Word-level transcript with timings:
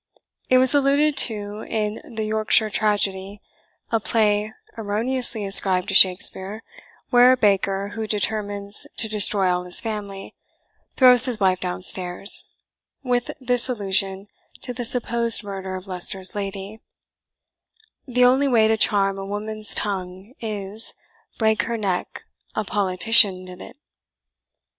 It 0.49 0.57
was 0.57 0.73
alluded 0.73 1.15
to 1.27 1.61
in 1.69 2.01
the 2.15 2.23
Yorkshire 2.25 2.71
Tragedy, 2.71 3.39
a 3.91 3.99
play 3.99 4.51
erroneously 4.75 5.45
ascribed 5.45 5.89
to 5.89 5.93
Shakespeare, 5.93 6.63
where 7.11 7.31
a 7.33 7.37
baker, 7.37 7.89
who 7.89 8.07
determines 8.07 8.87
to 8.97 9.07
destroy 9.07 9.47
all 9.47 9.63
his 9.63 9.79
family, 9.79 10.33
throws 10.97 11.25
his 11.25 11.39
wife 11.39 11.59
downstairs, 11.59 12.43
with 13.03 13.29
this 13.39 13.69
allusion 13.69 14.27
to 14.63 14.73
the 14.73 14.85
supposed 14.85 15.43
murder 15.43 15.75
of 15.75 15.85
Leicester's 15.85 16.33
lady, 16.33 16.79
"The 18.07 18.25
only 18.25 18.47
way 18.47 18.67
to 18.67 18.77
charm 18.77 19.19
a 19.19 19.25
woman's 19.27 19.75
tongue 19.75 20.33
Is, 20.39 20.95
break 21.37 21.61
her 21.65 21.77
neck 21.77 22.23
a 22.55 22.63
politician 22.65 23.45
did 23.45 23.61
it." 23.61 23.77